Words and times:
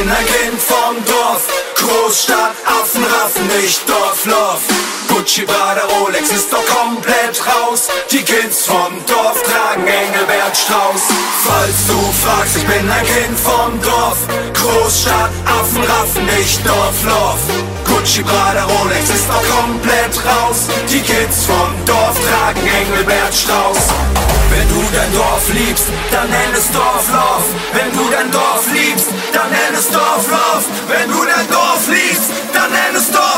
bin 0.00 0.08
ein 0.08 0.26
Kind 0.26 0.60
vom 0.60 0.96
Dorf. 1.04 1.46
Großstadt, 1.76 2.56
Affenraffen, 2.64 3.46
nicht 3.60 3.88
Dorflof. 3.88 4.60
Gucci, 5.08 5.42
Prada, 5.42 5.82
Rolex 5.92 6.30
ist 6.30 6.52
doch 6.52 6.64
komplett 6.66 7.36
raus. 7.46 7.88
Die 8.10 8.22
Kids 8.22 8.66
vom 8.66 8.92
Dorf 9.06 9.42
tragen 9.42 9.86
Engelbert 9.86 10.56
Strauß. 10.56 11.02
Falls 11.44 11.78
du 11.88 11.98
fragst, 12.22 12.56
ich 12.56 12.66
bin 12.66 12.88
ein 12.90 13.06
Kind 13.06 13.38
vom 13.38 13.80
Dorf. 13.82 14.18
Großstadt, 14.54 15.30
Affenraffen, 15.44 16.26
nicht 16.26 16.66
Dorflof. 16.66 17.40
Gucci, 17.84 18.22
Prada, 18.22 18.64
Rolex 18.64 19.10
ist 19.10 19.28
doch 19.28 19.44
komplett 19.56 20.14
raus. 20.24 20.68
Die 20.88 21.00
Kids 21.00 21.46
vom 21.46 21.72
Dorf 21.86 22.16
tragen 22.28 22.66
Engelbert 22.66 23.34
Strauß. 23.34 24.19
Dein 25.00 25.14
Dorf 25.14 25.48
liebst, 25.54 25.86
dann 26.12 26.28
nenn 26.28 26.52
es 26.52 26.70
Dorflauf. 26.70 27.44
Wenn 27.72 27.90
du 27.96 28.10
dein 28.10 28.30
Dorf 28.30 28.66
liebst, 28.70 29.08
dann 29.32 29.48
nenn 29.48 29.74
es 29.74 29.88
Dorflauf. 29.88 30.64
Wenn 30.88 31.10
du 31.10 31.24
dein 31.24 31.48
Dorf 31.48 31.88
liebst, 31.88 32.30
dann 32.52 32.70
nenn 32.70 32.94
es 32.94 33.10
Dorflauf. 33.10 33.29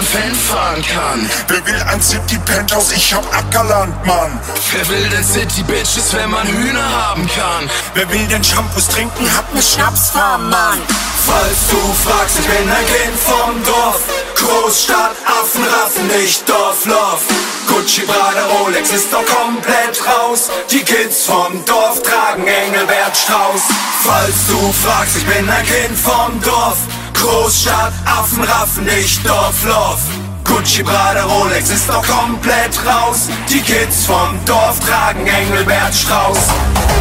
Man 0.00 0.06
Fan 0.06 0.34
fahren 0.34 0.82
kann. 0.82 1.30
Wer 1.48 1.66
will 1.66 1.82
ein 1.92 2.02
City 2.02 2.38
Penthouse? 2.46 2.92
Ich 2.92 3.12
hab 3.12 3.24
Ackerland, 3.36 3.94
Mann. 4.06 4.38
Wer 4.72 4.88
will 4.88 5.08
denn 5.08 5.24
City 5.24 5.62
Bitches, 5.62 6.12
wenn 6.14 6.30
man 6.30 6.46
Hühner 6.46 6.88
haben 7.06 7.28
kann? 7.28 7.68
Wer 7.94 8.10
will 8.10 8.26
denn 8.28 8.42
Shampoos 8.42 8.88
trinken? 8.88 9.24
Hat 9.36 9.52
ne 9.54 9.62
Schnapsfarm, 9.62 10.48
Mann. 10.48 10.78
Falls 11.26 11.68
du 11.70 11.76
fragst, 12.08 12.38
ich 12.40 12.46
bin 12.46 12.68
ein 12.68 12.86
Kind 12.86 13.18
vom 13.18 13.62
Dorf. 13.64 14.00
Großstadt, 14.36 15.16
Affenraffen, 15.26 16.06
nicht 16.18 16.48
Dorflof. 16.48 17.22
Gucci, 17.68 18.02
Prada, 18.02 18.46
Rolex 18.46 18.90
ist 18.92 19.12
doch 19.12 19.24
komplett 19.26 20.00
raus. 20.06 20.50
Die 20.70 20.80
Kids 20.82 21.24
vom 21.24 21.62
Dorf 21.66 22.02
tragen 22.02 22.46
Engelbert 22.46 23.16
Strauß. 23.16 23.62
Falls 24.02 24.46
du 24.48 24.72
fragst, 24.82 25.16
ich 25.18 25.26
bin 25.26 25.48
ein 25.48 25.66
Kind 25.66 25.98
vom 25.98 26.40
Dorf. 26.40 26.78
Großstadt, 27.20 27.92
Affenraffen, 28.06 28.84
nicht 28.84 29.26
Dorflof. 29.28 30.00
Gucci, 30.44 30.82
Prada, 30.82 31.24
Rolex 31.24 31.70
ist 31.70 31.88
doch 31.88 32.02
komplett 32.06 32.74
raus. 32.86 33.28
Die 33.48 33.60
Kids 33.60 34.06
vom 34.06 34.42
Dorf 34.46 34.80
tragen 34.80 35.26
Engelbert 35.26 35.94
Strauß. 35.94 36.38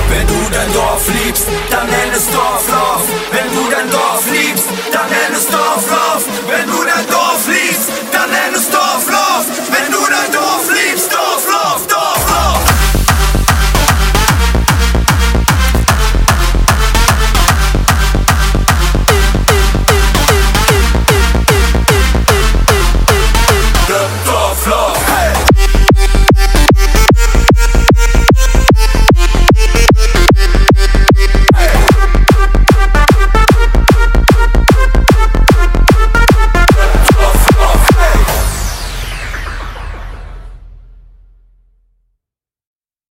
Wenn 0.09 0.27
du 0.27 0.35
dein 0.51 0.71
Dorf 0.73 1.07
liebst, 1.23 1.45
dann 1.71 1.87
nenn 1.87 2.11
es 2.15 2.29
Dorf 2.31 2.58